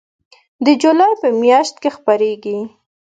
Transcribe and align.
د 0.65 0.67
جولای 0.81 1.13
په 1.21 1.27
میاشت 1.41 1.75
کې 1.81 1.89
خپریږي 1.97 2.57